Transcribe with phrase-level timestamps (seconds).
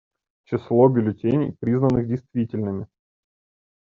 [0.45, 2.87] Число бюллетеней, признанных действительными.